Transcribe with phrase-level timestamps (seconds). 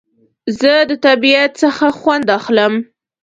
[0.59, 2.73] زه د طبیعت څخه خوند اخلم